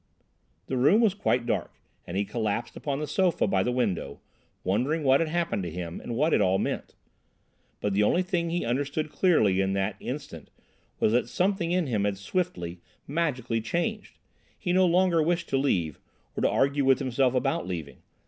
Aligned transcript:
The 0.65 0.77
room 0.77 0.99
was 0.99 1.13
quite 1.13 1.45
dark, 1.45 1.75
and 2.07 2.17
he 2.17 2.25
collapsed 2.25 2.75
upon 2.75 2.99
the 2.99 3.05
sofa 3.05 3.45
by 3.45 3.61
the 3.61 3.71
window, 3.71 4.19
wondering 4.63 5.03
what 5.03 5.19
had 5.19 5.29
happened 5.29 5.61
to 5.61 5.69
him 5.69 6.01
and 6.01 6.15
what 6.15 6.33
it 6.33 6.41
all 6.41 6.57
meant. 6.57 6.95
But 7.81 7.93
the 7.93 8.01
only 8.01 8.23
thing 8.23 8.49
he 8.49 8.65
understood 8.65 9.11
clearly 9.11 9.61
in 9.61 9.73
that 9.73 9.97
instant 9.99 10.49
was 10.99 11.13
that 11.13 11.29
something 11.29 11.71
in 11.71 11.85
him 11.85 12.05
had 12.05 12.17
swiftly, 12.17 12.79
magically 13.05 13.61
changed: 13.61 14.17
he 14.57 14.73
no 14.73 14.87
longer 14.87 15.21
wished 15.21 15.47
to 15.49 15.57
leave, 15.57 15.99
or 16.35 16.41
to 16.41 16.49
argue 16.49 16.83
with 16.83 16.97
himself 16.97 17.35
about 17.35 17.67
leaving. 17.67 18.01